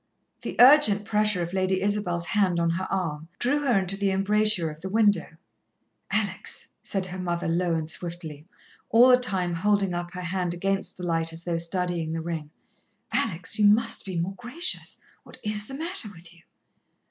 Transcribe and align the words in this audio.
The 0.41 0.55
urgent 0.59 1.05
pressure 1.05 1.43
of 1.43 1.53
Lady 1.53 1.79
Isabel's 1.83 2.25
hand 2.25 2.59
on 2.59 2.71
her 2.71 2.91
arm 2.91 3.27
drew 3.37 3.59
her 3.59 3.77
into 3.77 3.95
the 3.95 4.09
embrasure 4.09 4.71
of 4.71 4.81
the 4.81 4.89
window. 4.89 5.37
"Alex," 6.09 6.69
said 6.81 7.05
her 7.05 7.19
mother 7.19 7.47
low 7.47 7.75
and 7.75 7.87
swiftly, 7.87 8.47
all 8.89 9.09
the 9.09 9.17
time 9.19 9.53
holding 9.53 9.93
up 9.93 10.15
her 10.15 10.21
hand 10.23 10.55
against 10.55 10.97
the 10.97 11.05
light 11.05 11.31
as 11.31 11.43
though 11.43 11.57
studying 11.57 12.13
the 12.13 12.19
ring. 12.21 12.49
"Alex, 13.13 13.59
you 13.59 13.67
must 13.67 14.03
be 14.03 14.17
more 14.19 14.33
gracious. 14.37 14.99
What 15.21 15.37
is 15.43 15.67
the 15.67 15.75
matter 15.75 16.09
with 16.11 16.33
you?" 16.33 16.41